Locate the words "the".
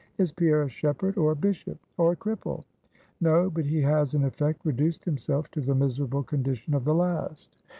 5.61-5.75, 6.85-6.95